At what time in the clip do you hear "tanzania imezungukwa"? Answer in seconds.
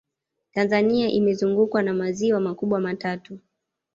0.53-1.83